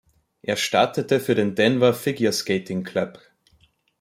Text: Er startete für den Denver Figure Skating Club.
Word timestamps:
Er 0.41 0.55
startete 0.55 1.19
für 1.19 1.35
den 1.35 1.53
Denver 1.53 1.93
Figure 1.93 2.33
Skating 2.33 2.83
Club. 2.83 3.19